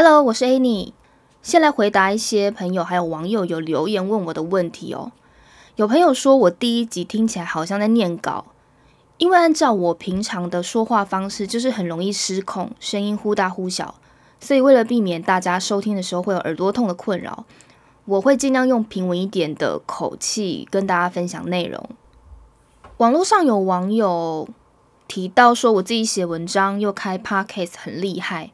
[0.00, 0.92] Hello，我是 Annie。
[1.42, 5.10] 先来回答一些朋友还有网友有留言问我的问题哦。
[5.74, 8.44] 有朋友说我第一集听起来好像在念稿，
[9.16, 13.96] 因为按照我平常的说话方式，就是很容易失控，声音忽大忽小，
[14.38, 17.44] 所以为了避免大家收听的时候会有耳朵痛的困扰，
[18.04, 21.84] 我会尽量用平稳一点的口气跟大家分享内容。
[22.98, 24.48] 网络上有网友
[25.08, 28.52] 提到说，我自己写文章又开 podcast 很厉害。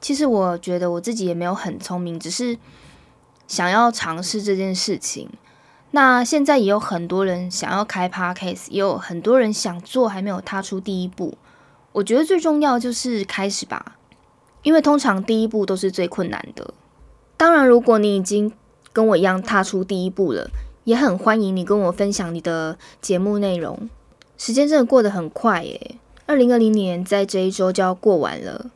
[0.00, 2.56] 其实我觉得我自己也没有很聪明，只是
[3.46, 5.28] 想要尝试这件事情。
[5.90, 11.36] 那现在也有很多人想要开 podcast，也有很多人想做，还没有踏出第一步。
[11.92, 13.96] 我觉得最重要就是开始吧，
[14.62, 16.74] 因为通常第一步都是最困难的。
[17.36, 18.52] 当然，如果你已经
[18.92, 20.50] 跟我一样踏出第一步了，
[20.84, 23.88] 也很欢迎你跟我分享你的节目内容。
[24.36, 25.96] 时间真的过得很快耶，
[26.26, 28.70] 二零二零年在这一周就要过完了。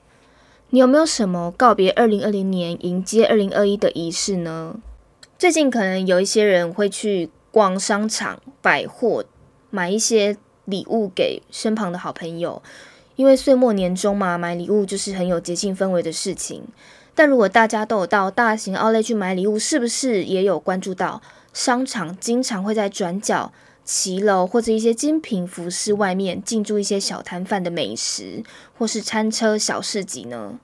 [0.74, 4.76] 你有没有什么告别二零二零年、迎接二零二一的仪式呢？
[5.38, 9.22] 最近可能有一些人会去逛商场、百货，
[9.68, 10.34] 买一些
[10.64, 12.62] 礼物给身旁的好朋友，
[13.16, 16.62] 因为岁末年终嘛，买礼物就是很有节庆氛围的事情。
[17.14, 21.20] 但如果大家都有到大型奥莱去买礼物，是不是也有关注到
[21.52, 23.52] 商场经常会在转角？
[23.84, 28.42] 骑楼或者一些精品服饰外面进驻一些小摊贩的美食，
[28.78, 30.58] 或是餐车小市集呢？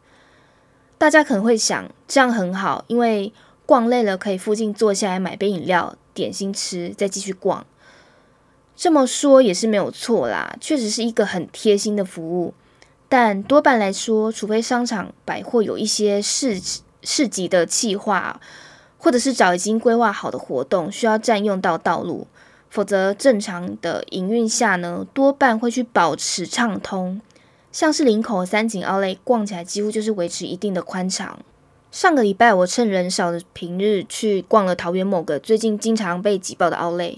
[0.97, 3.33] 大家可能会想，这样很好，因为
[3.67, 7.67] 逛累了可以附近坐下来买杯饮料、点心吃，再继续逛。
[8.75, 12.55] 这么说也是没有错啦，确实是一个很贴心的服务。
[13.09, 16.61] 但多半来说，除非商场百货有一些市
[17.03, 18.41] 市集的企划，
[18.99, 22.27] 或者是找已经规划好的活动，需要占用到道路。
[22.71, 27.21] 否则，正常的营运下呢，多半会去保持畅通。
[27.73, 31.39] 像是林口三井奥莱逛起来几乎就是维持一定的宽敞。
[31.91, 37.17] 上个礼拜，我趁人少的平日去逛了桃园某个最近经常被挤爆的奥莱。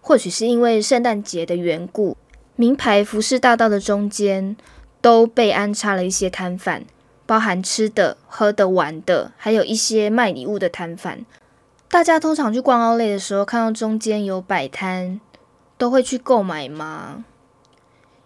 [0.00, 2.16] 或许是因为圣诞节的缘故，
[2.56, 4.56] 名牌服饰大道的中间
[5.02, 6.84] 都被安插了一些摊贩，
[7.26, 11.26] 包含吃的、喝的、玩的，还有一些卖礼物的摊贩。
[11.90, 15.20] 大家通常去逛奥莱的时候，看到中间有摆摊，
[15.78, 17.24] 都会去购买吗？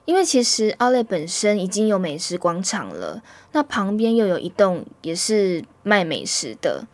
[0.05, 3.23] 因为其实奥莱本身已经有美食广场了，
[3.53, 6.89] 那旁边又有一栋也是卖美食的，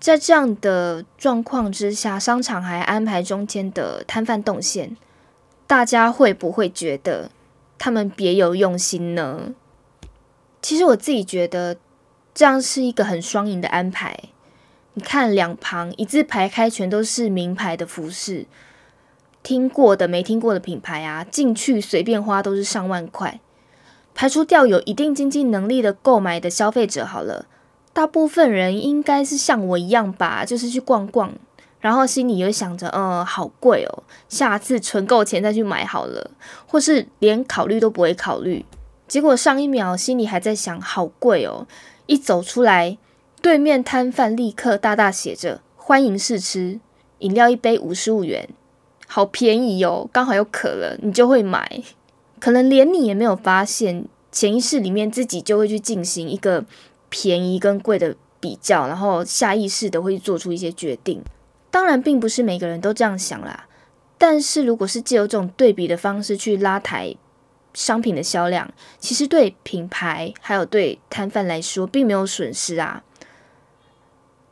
[0.00, 4.96] 在这样的状况之下，商场还安排中间的摊贩动线，
[5.68, 7.30] 大家会不会觉得
[7.78, 9.54] 他们别有用心呢？
[10.60, 11.76] 其实我自己觉得
[12.34, 14.18] 这样是一个很双赢的安排。
[15.00, 18.46] 看两旁一字排开，全都是名牌的服饰，
[19.42, 23.40] 听过的、没听过的品牌啊，进去随便花都是上万块。
[24.14, 27.46] 排除掉有一定经济能力的购买的消费者，好了，
[27.92, 31.32] 大部分人应该是像我一样吧，就是去逛逛，
[31.80, 36.30] 然后心里又想着，嗯，好贵哦，下次存够钱再去买好了，
[36.66, 38.64] 或是连考虑都不会考虑。
[39.08, 41.66] 结果上一秒心里还在想，好贵哦，
[42.06, 42.98] 一走出来。
[43.42, 46.78] 对面摊贩立刻大大写着“欢迎试吃”，
[47.20, 48.48] 饮料一杯五十五元，
[49.06, 50.08] 好便宜哦！
[50.12, 51.82] 刚好有可乐，你就会买。
[52.38, 56.66] 可能连你也没有发现，潜意识里面自己就会去进行一个
[57.08, 61.22] 便宜跟贵的比较，然后下意识的会做出一些决定。
[61.70, 63.66] 当然，并不是每个人都这样想啦。
[64.18, 67.14] 但是如果是借由这种对比的方式去拉抬
[67.72, 73.02] 商品的销量，其实对品牌还有对摊贩来说，并没有损失啊。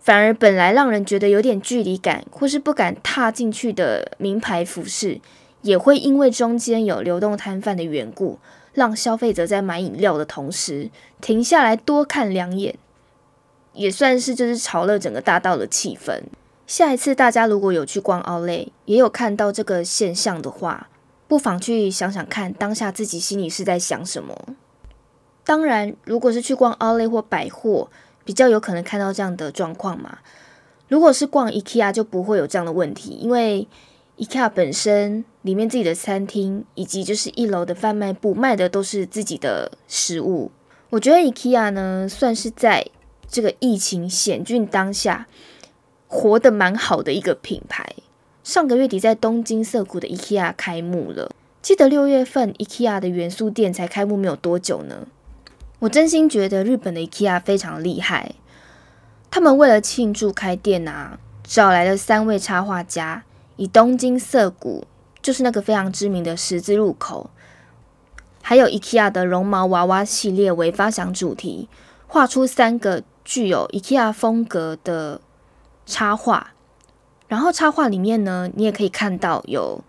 [0.08, 5.20] 反而本来让人觉得有点距离感，或是不敢踏进去的名牌服饰，
[5.60, 8.38] 也会因为中间有流动摊贩的缘故，
[8.72, 12.78] 让消费者在买饮料的同时停下来多看两眼，
[13.74, 16.22] 也算是就是炒热整个大道的气氛。
[16.66, 20.88] 下一次大家如果有去逛奥莱，也有看到这个现象的话，
[21.26, 24.34] 不妨去想想看，当下自己心里是在想什么。
[25.44, 27.90] 当然，如果是去逛奥莱或百货。
[28.28, 30.18] 比较有可能看到这样的状况嘛？
[30.86, 33.66] 如果是逛 IKEA 就不会有这样的问题，因为
[34.18, 40.50] IKEA 本身里面自己的餐厅以及就是一楼的贩卖部卖的都是自己的食物。
[40.90, 42.84] 我觉得 IKEA 呢算是在
[43.26, 45.26] 这个疫情险峻当下
[46.06, 47.94] 活得蛮好的一个品牌。
[48.44, 51.30] 上个月底在东京涩谷的 IKEA 开幕了，
[51.62, 55.06] 记得六月份 IKEA 的元素店才开幕没有多久呢。
[55.80, 58.32] 我真心觉得日本的 IKEA 非常厉害，
[59.30, 63.22] 他们为了庆祝开店啊，找来了三位插画家，
[63.56, 64.84] 以东京涩谷，
[65.22, 67.30] 就是那个非常知名的十字路口，
[68.42, 71.68] 还有 IKEA 的绒毛娃娃系列为发想主题，
[72.08, 75.20] 画出三个具有 IKEA 风格的
[75.86, 76.54] 插画。
[77.28, 79.84] 然后插画里面呢，你也可以看到有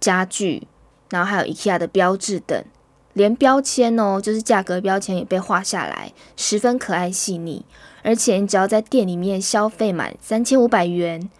[0.00, 0.66] 家具，
[1.10, 2.64] 然后还有 IKEA 的标志等，
[3.12, 7.64] 连标签哦，就是价格标签也被画下来，十分可爱细腻。
[8.02, 11.30] 而且你只要在店里面消费满三千五百元，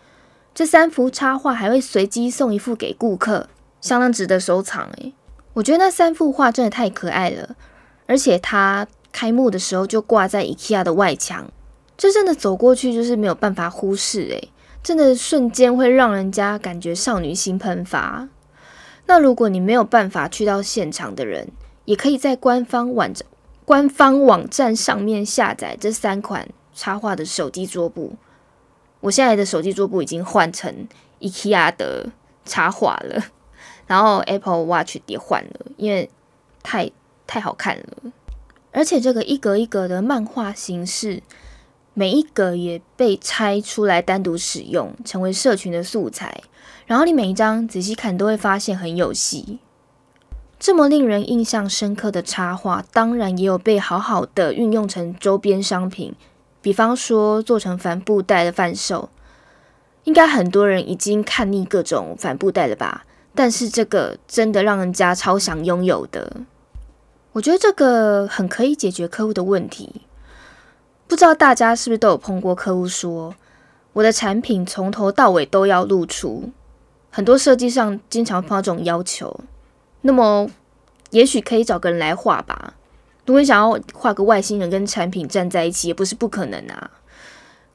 [0.54, 3.48] 这三幅插画还会随机送一幅给顾客，
[3.80, 5.12] 相当值得收藏诶。
[5.54, 7.56] 我觉得那三幅画真的太可爱了，
[8.06, 11.50] 而且它开幕的时候就挂在 IKEA 的外墙，
[11.96, 14.50] 这真的走过去就是没有办法忽视诶。
[14.82, 18.28] 真的瞬间会让人家感觉少女心喷发。
[19.06, 21.48] 那如果你没有办法去到现场的人，
[21.84, 23.26] 也可以在官方网站
[23.64, 28.14] 官方网站上面下载这三款插画的手机桌布。
[29.00, 30.86] 我现在的手机桌布已经换成
[31.20, 32.10] IKEA 的
[32.44, 33.22] 插画了，
[33.86, 36.08] 然后 Apple Watch 也换了，因为
[36.62, 36.90] 太
[37.26, 38.12] 太好看了，
[38.70, 41.22] 而且这个一格一格的漫画形式。
[41.94, 46.42] 每一格也被拆出来单独使用，成为社群的素材。
[46.86, 49.58] 然后你每一张仔细看，都会发现很有戏。
[50.62, 56.14] 这么令人印象深刻的插画，当然也有被好好的运用成周边商品，
[56.60, 59.08] 比方说做成帆布袋的贩售。
[60.04, 63.04] 应该很多人已经看腻各种帆布袋了吧？
[63.34, 66.42] 但是这个真的让人家超想拥有的。
[67.32, 70.02] 我觉得这个很可以解决客户的问题。
[71.08, 73.34] 不知道大家是不是都有碰过客户说，
[73.94, 76.50] 我的产品从头到尾都要露出，
[77.10, 79.40] 很多设计上经常碰到这种要求。
[80.02, 80.48] 那么，
[81.10, 82.74] 也许可以找个人来画吧。
[83.26, 86.90] 如果你想要画个外星人跟产品站在一起，也不是不可能啊。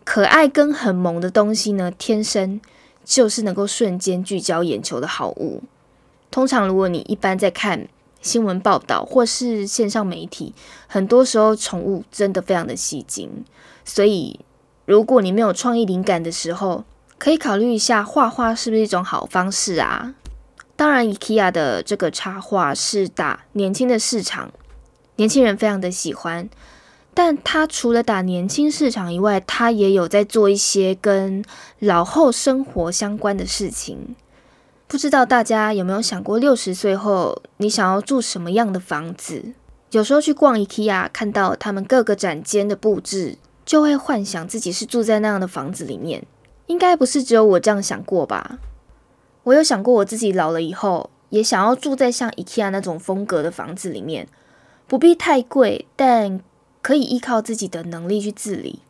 [0.03, 2.62] 可爱跟很萌的东西呢，天生
[3.03, 5.63] 就是能够瞬间聚焦眼球的好物。
[6.31, 7.88] 通常，如果你一般在看。
[8.19, 10.53] 新闻报道或是线上媒体，
[10.88, 13.45] 很多时候宠物真的非常的吸睛。
[13.85, 14.39] 所以，
[14.85, 16.83] 如果你没有创意灵感的时候，
[17.19, 20.15] 可以考虑一下画画是不是一种好方式啊？
[20.77, 24.51] 当然，IKEA 的这个插画是打年轻的市场，
[25.15, 26.47] 年轻人非常的喜欢。
[27.15, 31.44] 但他除了打年轻市场以外，他也有在做一些跟
[31.79, 34.15] 老后生活相关的事情。
[34.88, 39.53] 不知道大家有没有想过，六十岁后你想要住什么样的房子？
[39.89, 46.24] 有时候去逛 IKEA，看到他们各个展间的布置，就会幻想自己是住在那样的房子里面。
[46.68, 48.59] 应该不是只有我这样想过吧？
[49.47, 54.27] 我有想过，我自己老了以后，也想要住在像 IKEA 那种风格的房子里面，
[54.88, 56.41] 不必太贵，但
[56.81, 58.81] 可以依靠自己的能力去自理。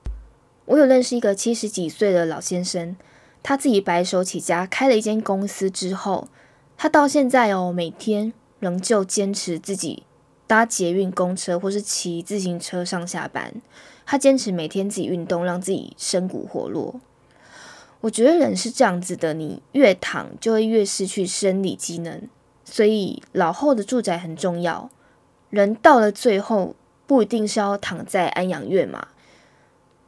[0.65, 2.95] 我有认识一个七十几岁的老先生。
[3.43, 6.27] 他自己白手起家开了一间公司之后，
[6.75, 10.03] 他到现在哦，每天仍旧坚持自己
[10.47, 13.53] 搭捷运、公车或是骑自行车上下班。
[14.07, 16.99] 他坚持每天自己运动，让自己身骨活络。
[18.01, 22.27] 我觉得人是这样子的，你越躺就会越失去生理机能，
[22.63, 24.89] 所以老后的住宅很重要。
[25.49, 29.07] 人到了最后，不一定是要躺在安养院嘛，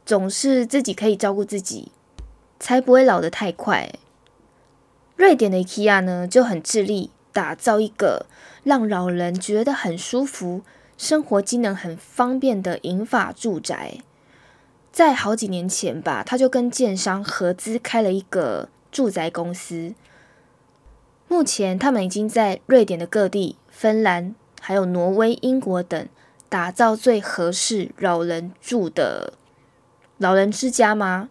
[0.04, 1.92] 总是自己可以照顾自己。
[2.62, 3.90] 才不会老得太快。
[5.16, 8.26] 瑞典的 IKEA 呢就很致力打造一个
[8.62, 10.60] 让老人觉得很舒服、
[10.98, 14.02] 生活机能很方便的银发住宅。
[14.92, 19.94] 在好几年前吧，他就跟建商合资开了一个住宅公司。
[21.28, 26.08] 目前他们已经在瑞典的各地、芬兰、还有挪威、英国等
[26.48, 29.34] 打造最合适老人住的
[30.18, 31.28] 老人之家吗？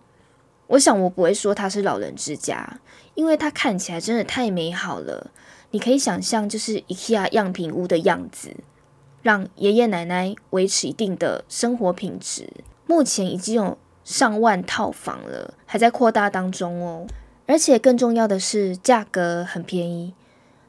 [0.67, 2.79] 我想我不会说它是老人之家，
[3.15, 5.31] 因为它看起来真的太美好了。
[5.71, 8.55] 你可以想象，就是 IKEA 样品屋的样子，
[9.21, 12.49] 让爷爷奶奶维持一定的生活品质。
[12.89, 17.05] 目前已经有上万套房了，还在扩大当中哦。
[17.45, 20.15] 而且更重要的是，价格很便宜。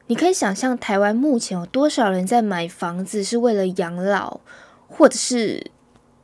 [0.05, 4.39] 你可以想象，台湾目前有多少人在买房子是为了养老，
[4.87, 5.71] 或者是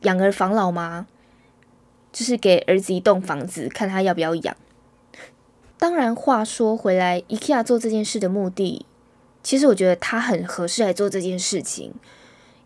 [0.02, 1.08] 养儿防老吗？
[2.12, 4.56] 就是给儿子一栋房子，看他要不要养。
[5.80, 8.86] 当然，话说回来，IKEA 做这件事的目的，
[9.42, 11.96] 其实我觉得他很合适来做这件事情。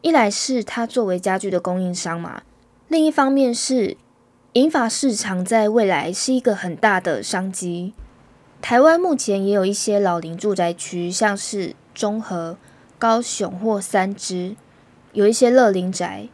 [0.02, 2.44] 一来是他作为家具的供应商嘛，
[2.92, 3.96] 另一方面是
[4.52, 7.94] 银发市场在未来是一个很大的商机。
[8.62, 12.58] 台湾目前也有一些老龄住宅区，像是中和、
[13.00, 14.58] 高雄或三支，
[15.14, 16.28] 有一些乐龄宅。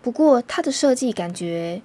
[0.00, 1.82] 不过它的设计感觉。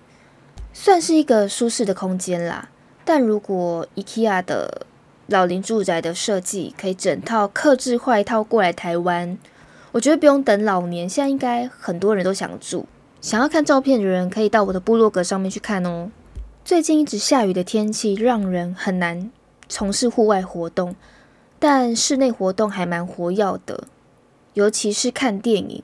[0.72, 2.69] 算是一个舒适的空间啦，
[3.03, 4.86] 但如果 IKEA 的
[5.27, 9.38] 老龄住宅的设计可以整套克制化一套过来台湾，
[9.91, 12.86] 我觉得不用等老年，现在应该很多人都想住。
[13.25, 16.12] 想要看照片的人，可以到我的部落格上面去看哦。
[16.63, 19.32] 最近一直下雨的天气，让人很难
[19.67, 20.96] 从事户外活动，
[21.58, 23.86] 但室内活动还蛮活跃的，
[24.53, 25.84] 尤其是看电影。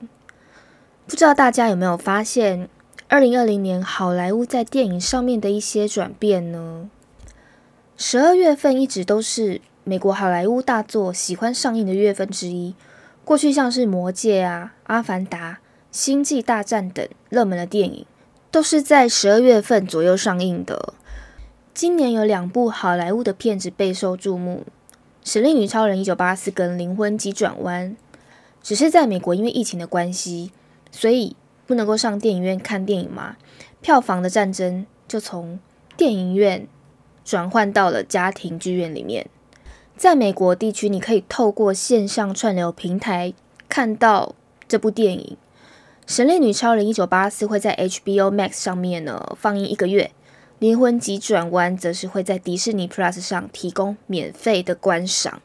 [1.08, 2.68] 不知道大家有没有发现，
[3.08, 6.88] 二零二零年好莱坞在电影上面的一些转变呢？
[7.96, 12.76] 十二月份一直都是美国好莱坞大作喜欢上映的月份之一。
[13.24, 15.50] 过去像是《魔戒》啊、《阿凡达》、
[15.92, 18.06] 《星际大战》等热门的电影，
[18.50, 20.94] 都是在十二月份左右上映的。
[21.72, 24.64] 今年有两部好莱坞的片子备受注目，
[25.30, 27.90] 《神力女超人》一九八四跟《灵魂急转弯》，
[28.62, 30.50] 只是在美国因为疫情的关系，
[30.90, 33.36] 所以不能够上电影院看电影嘛，
[33.80, 35.60] 票房的战争就从
[35.96, 36.66] 电影院。
[37.24, 39.28] 转换到了家庭剧院里面，
[39.96, 43.32] 在美国地区，你可以透过线上串流平台
[43.68, 44.34] 看到
[44.66, 45.36] 这部电影
[46.06, 50.10] 《神力女超人》一九八四会在 HBO Max 上面呢放映一个月，
[50.58, 55.40] 《灵魂急转弯》则是会在迪士尼 Plus 上提供免费的观赏，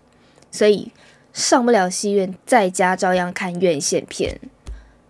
[0.51, 0.91] 所以
[1.31, 4.39] 上不了戏院，在家照样看院线片。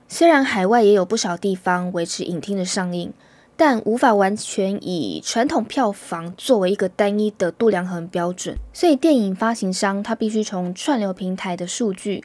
[0.07, 3.13] 虽然海外也有不少地方维持影厅的上映。
[3.59, 12.23] 但无法完全以传统票房作为一个单一的度量衡标准，所以电影发行商他必须从串流平台的数据，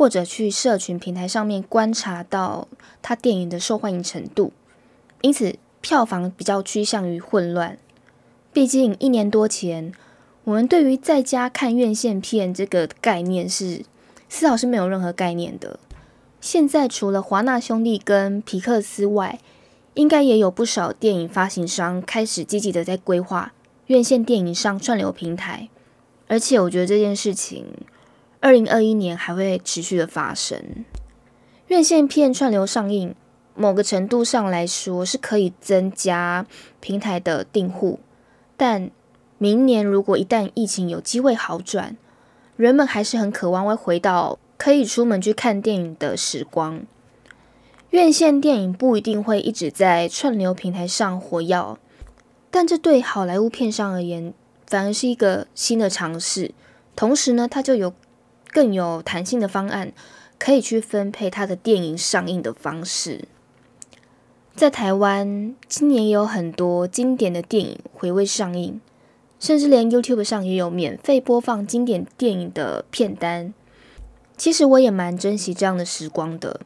[0.00, 2.66] 或者去社群平台上面观察到
[3.02, 4.50] 他电影的受欢迎程度，
[5.20, 7.76] 因此票房比较趋向于混乱。
[8.50, 9.92] 毕竟一年多前，
[10.44, 13.84] 我们对于在家看院线片这个概念是
[14.30, 15.78] 丝毫是没有任何概念的。
[16.40, 19.38] 现在除了华纳兄弟跟皮克斯外，
[19.92, 23.52] 应该也有不少电影发行商开始积极的在规划
[23.88, 25.68] 院线电影上串流平台，
[26.26, 27.66] 而且我觉得这件事情，
[28.40, 30.84] 二零二一年还会持续的发生。
[31.68, 33.14] 院线片串流上映，
[33.54, 36.46] 某个程度上来说是可以增加
[36.80, 38.00] 平台的订户，
[38.56, 38.90] 但
[39.38, 41.96] 明年如果一旦疫情有机会好转，
[42.56, 46.82] 人们还是很渴望会回到可以出门去看电影的时光。
[47.90, 51.76] 院线电影不一定会一直在串流平台上活跃，
[52.50, 54.32] 但这对好莱坞片商而言，
[54.66, 56.52] 反而是一个新的尝试。
[56.94, 57.92] 同时呢，它就有
[58.52, 59.92] 更有弹性的方案，
[60.38, 63.26] 可以去分配它的电影上映的方式。
[64.54, 68.80] 在台湾，今年也有很多经典的电影回味上映，
[69.38, 73.54] 甚至连 YouTube 上也有免费播放经典电影的片单。
[74.36, 76.60] 其实我也蛮珍惜这样的时光的。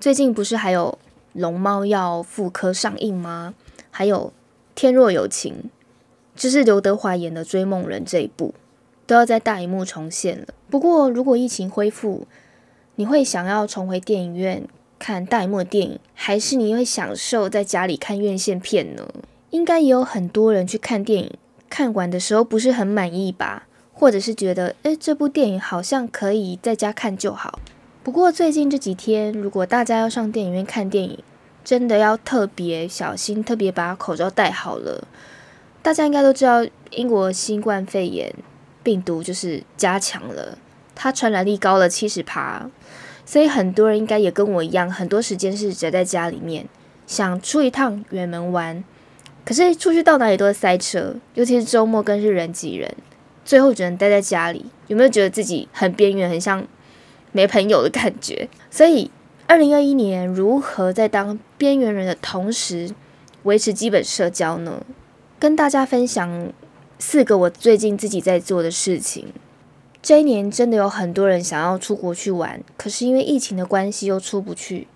[0.00, 0.98] 最近不是还有
[1.40, 3.54] 《龙猫》要复刻上映吗？
[3.90, 4.28] 还有
[4.74, 5.54] 《天若有情》，
[6.34, 8.54] 就是刘德华演的《追梦人》这一部，
[9.06, 10.46] 都要在大荧幕重现了。
[10.68, 12.26] 不过，如果疫情恢复，
[12.96, 14.64] 你会想要重回电影院
[14.98, 19.08] 看大荧幕电影，还是你会享受在家里看院线片呢？
[19.50, 21.32] 应该也有很多人去看电影，
[21.70, 23.66] 看完的时候不是很满意吧？
[23.92, 27.60] 或者是觉得，诶，这部电影好像可以在家看就好。
[28.02, 31.18] 不过最近这几天，如果大家要上电影院看电影，
[31.64, 35.06] 真的要特别小心，特别把口罩戴好了。
[35.82, 38.34] 大家应该都知道，英国新冠肺炎
[38.86, 40.56] 病毒就是加强了，
[40.94, 42.70] 它传染力高了七十趴，
[43.24, 46.68] 所以很多人应该也跟我一样，很多时间是宅在家里面，
[47.04, 48.84] 想出一趟远门玩，
[49.44, 52.94] 可是出去到哪里都是塞车，尤其是周末更是人挤人，
[53.44, 54.66] 最后只能待在家里。
[54.86, 56.64] 有没有觉得自己很边缘，很像？
[57.32, 59.10] 没朋友的感觉，所以
[59.48, 62.90] 二零二一年如何在当边缘人的同时
[63.42, 64.80] 维持基本社交呢？
[65.38, 66.50] 跟大家分享
[66.98, 69.32] 四个我最近自己在做的事情。
[70.02, 74.86] 这一年真的有很多人想要出国去玩，可是因为疫情的关系又出不去，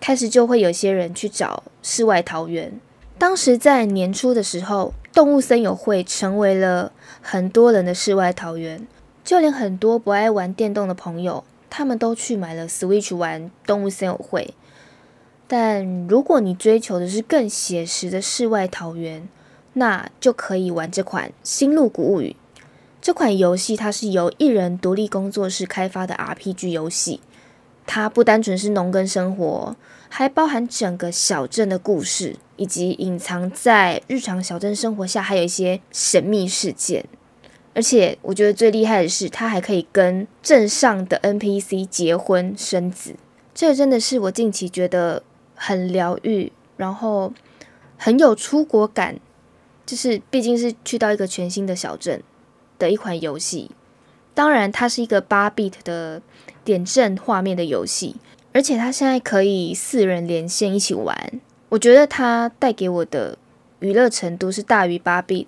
[0.00, 2.80] 开始就会有些人去找世外桃源。
[3.18, 8.86] 当时在年初的时候，动物森友会成为了很多人的世外桃源，
[9.24, 11.44] 就连很多不爱玩电动的朋友。
[11.68, 14.54] 他们都去买了 Switch 玩动物森友会，
[15.46, 19.28] 但如果你追求的是更写实的世外桃源，
[19.78, 22.34] 那就可以玩这款《星露谷物语》。
[23.02, 27.20] 这款游戏它是由一人独立工作室开发的 RPG 游戏，
[27.86, 29.76] 它不单纯是农耕生活，
[30.08, 37.04] 还包含整个小镇的故事，以及隐藏在日常小镇生活下还有一些神秘事件。
[37.74, 43.14] 而且我觉得最厉害的是，它还可以跟镇上的 NPC 结婚生子，
[43.54, 45.22] 这真的是我近期觉得
[45.54, 47.34] 很疗愈，然后
[47.98, 49.20] 很有出国感，
[49.86, 52.22] 就是毕竟是去到一个全新的小镇
[52.78, 53.70] 的一款游戏。
[54.34, 56.20] 当然，它是一个八 bit 的
[56.62, 58.16] 点阵画面的游戏，
[58.52, 61.40] 而且它现在可以四人连线一起玩，
[61.70, 63.38] 我觉得它带给我的
[63.78, 65.46] 娱乐程度是大于八 bit。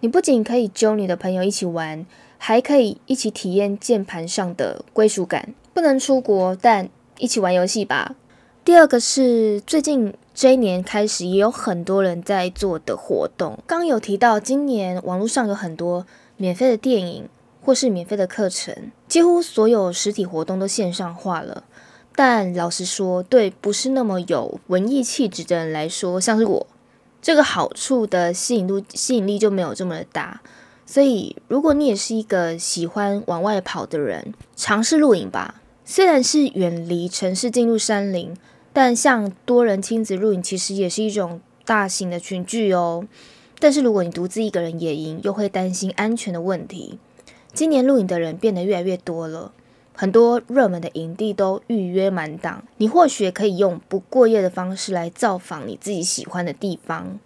[0.00, 2.06] 你不仅可以揪你的朋友一起玩，
[2.38, 5.52] 还可以一起体验键盘上的归属感。
[5.74, 8.14] 不能出国，但一起玩游戏吧。
[8.62, 13.58] 第二个是最近这一年开始，也有很多人在做的活动。
[13.66, 17.28] 刚有提到，今年网络上有很多免费的电影
[17.62, 21.64] 或是免费的课程，几乎所有实体活动都线上化了。
[22.14, 26.66] 但老实说，对不是那么有文艺气质的人来说，像是我，
[27.22, 30.42] 这个好处的吸引力吸引力就没有这么的大。
[30.84, 35.62] 所以，如果你也是一个喜欢往外跑的人，尝试露营吧。
[35.84, 38.36] 虽然是远离城市进入山林，
[38.72, 43.06] 但像多人亲子露营其实也是一种大型的群聚哦。
[43.58, 46.98] 但是如果你独自一个人野营，又会担心安全的问题。
[47.52, 49.52] 今年露营的人变得越来越多了，
[49.94, 52.64] 很多热门的营地都预约满档。
[52.76, 57.18] 你或许可以用不过夜的方式来造访你自己喜欢的地方。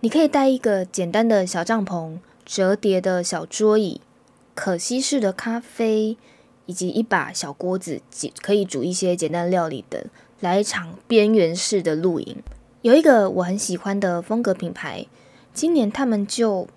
[0.00, 4.00] 你可以带一个简单的小帐篷、折叠的小桌椅、
[4.54, 6.16] 可吸式的咖啡。
[6.68, 8.00] 以及一把小锅子，
[8.42, 10.04] 可以煮一些简单料理等，
[10.40, 12.42] 来一场边缘式的露营。
[12.82, 15.06] 有一个我很喜欢的风格品牌，
[15.52, 16.68] 今年他们就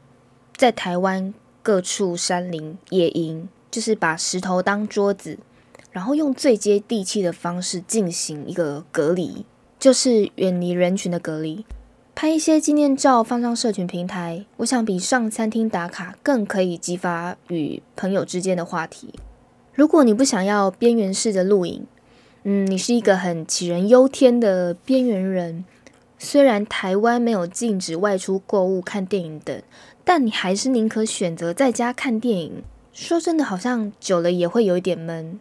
[0.55, 5.37] 在台湾各处山林野营，就是把石头当桌子，
[5.91, 9.45] 然后用最接地气的方式进行一个隔离，
[9.77, 11.65] 就是远离人群的隔离，
[12.15, 14.45] 拍一些纪念照放上社群平台。
[14.57, 19.13] 我想比上餐厅打卡更可以激发与朋友之间的话题。
[19.73, 21.85] 如果你不想要边缘式的露营，
[22.43, 25.65] 嗯，你是一个很杞人忧天的边缘人。
[26.17, 29.61] 虽然台湾没有禁止外出购物、看电影等，
[30.03, 32.63] 但你还是宁可选择在家看电影。
[32.91, 35.39] 说真的，好像久了也会有一点闷，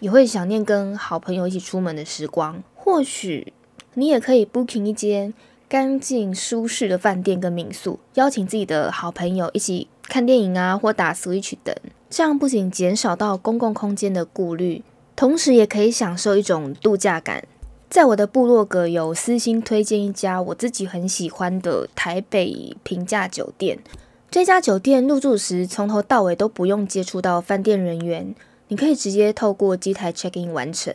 [0.00, 2.62] 也会想念跟好朋友一起出门的时光。
[2.74, 3.52] 或许
[3.94, 5.32] 你也可以 booking 一间
[5.68, 11.74] 干净舒适的饭店跟民宿，邀请自己的好朋友一起看电影啊，或打 Switch 等。
[12.10, 14.82] 这样不仅减少到公共空间的顾虑，
[15.22, 17.44] 同时也可以享受一种度假感。
[17.88, 23.78] 在我的部落格有私心推荐一家我自己很喜欢的台北平价酒店。
[24.32, 28.34] 这家酒店入住时从头到尾都不用接触到饭店人员，
[28.66, 30.92] 你可以直接透过机台 check in 完成，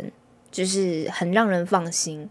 [0.52, 2.30] 就是很让人放心。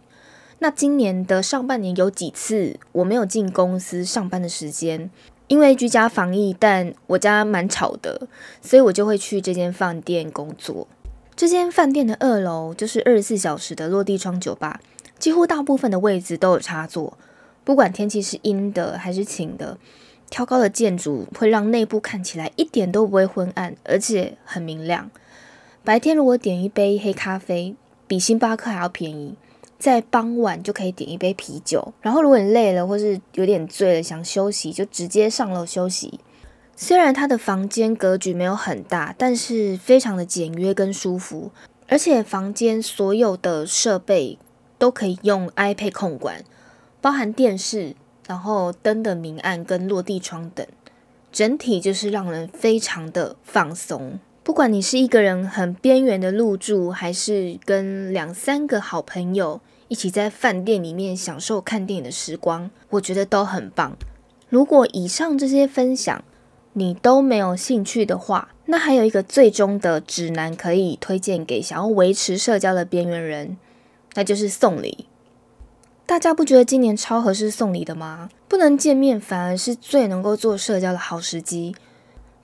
[0.59, 5.11] 那今年的上半年有几次我没有进公司上班的时间。
[5.49, 8.27] 因为居家防疫，但我家蛮吵的，
[8.61, 10.89] 所以我就会去这间饭店工作。
[11.37, 14.81] 这间饭店的二楼就是二十四小时的落地窗酒吧，
[15.19, 17.19] 几乎大部分的位置都有插座。
[17.63, 19.77] 不管天气是阴的还是晴的，
[20.31, 25.11] 挑高的建筑会让内部看起来一点都不会昏暗，而且很明亮。
[25.85, 29.35] 白天如果点一杯黑咖啡，比星巴克还要便宜。
[29.79, 36.19] 在傍晚就可以点一杯啤酒，然后如果你累了或是有点醉了想休息，就直接上楼休息。
[36.79, 41.51] 虽然它的房间格局没有很大，但是非常的简约跟舒服，
[41.89, 44.39] 而且房间所有的设备
[44.77, 46.45] 都可以用 iPad 控管，
[47.01, 47.97] 包含电视，
[48.29, 50.67] 然后灯的明暗跟落地窗等，
[51.33, 54.21] 整体就是让人非常的放松。
[54.45, 63.97] 不管你是一个人很边缘的入住，还是跟两三个好朋友一起在饭店里面享受看电影的时光，我觉得都很棒。
[64.51, 66.23] 如果以上这些分享
[66.79, 73.57] 你都没有兴趣的话，那还有一个最终的指南可以推荐给想要维持社交的边缘人，
[74.13, 75.07] 那就是送礼。
[76.05, 78.29] 大家不觉得今年超合适送礼的吗？
[78.47, 81.75] 不能见面反而是最能够做社交的好时机，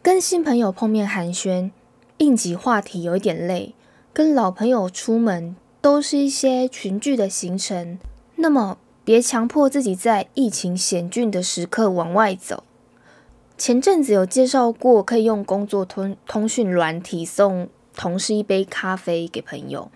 [0.00, 1.70] 跟新朋友碰面寒暄。
[2.16, 3.74] 应急话题有一点累，
[4.14, 7.98] 跟老朋友出门都是一些群聚的行程，
[8.36, 12.64] 那么别强迫自己在疫情险峻的时刻往外走。
[13.64, 19.88] 前阵子有介绍过，可以用工作通通讯软体送同事一杯咖啡给朋友，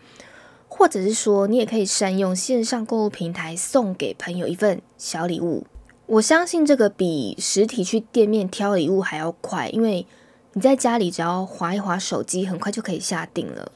[0.68, 5.66] 或者是说你也可以善用线上购物平台送给朋友一份小礼物。
[6.06, 10.06] 我相信这个比实体去店面挑礼物还要快，因为。
[10.52, 13.72] 你在家里只要划一划手机，很快就可以下定了。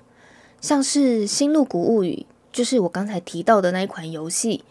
[0.60, 4.62] 像是《新露谷物语》，就是我刚才提到的那一款游戏，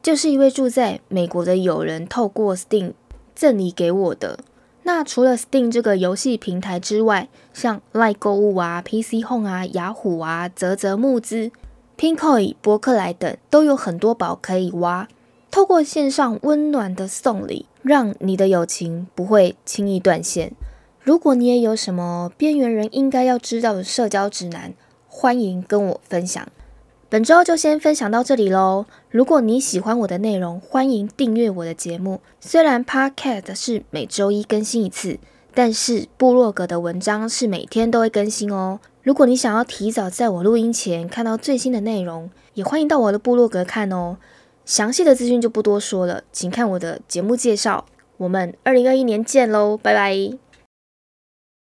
[0.00, 2.92] 就是一位住在美国的友人透过 Steam
[3.34, 4.38] 赠礼给我的。
[4.82, 11.50] 那除了 Steam 这个游戏平台之外，像 Line 购物啊、PC Home 啊、雅虎啊、泽泽募资、
[11.98, 15.06] Pinkoi、博客来等，都有很多宝可以挖。
[15.50, 20.52] 透过线上温暖的送礼，让你的友情不会轻易断线。
[21.02, 24.72] 如果你也有什么边缘人应该要知道的社交指南，
[25.08, 26.46] 欢迎跟我分享。
[27.10, 28.86] 本周就先分享到这里喽。
[29.10, 32.20] 如果你喜欢我的内容，欢迎订阅我的节目。
[32.38, 35.18] 虽然 Podcast 是每周一更新一次，
[35.52, 38.78] 但是部落格的文章是每天都会更新哦。
[39.02, 44.16] 如果你想要提早在我录音前看到最新的内容，也欢迎到我的部落格看哦。
[44.64, 47.86] 详细的资讯就不多说了，请看我的节目介绍。
[48.18, 50.49] 我们二零二一年见喽，拜拜。